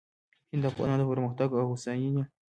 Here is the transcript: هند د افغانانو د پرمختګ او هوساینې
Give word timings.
هند 0.51 0.61
د 0.63 0.65
افغانانو 0.71 1.03
د 1.05 1.09
پرمختګ 1.11 1.49
او 1.53 1.63
هوساینې 1.69 2.23